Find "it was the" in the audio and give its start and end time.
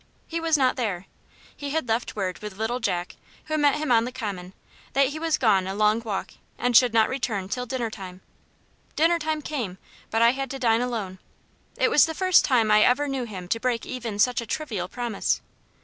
11.77-12.15